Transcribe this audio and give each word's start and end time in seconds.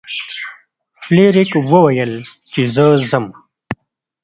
فلیریک 1.01 1.51
وویل 1.69 2.13
چې 2.53 2.61
زه 2.75 2.85
ځم. 3.09 3.25